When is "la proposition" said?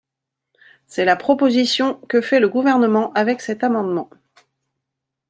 1.05-2.01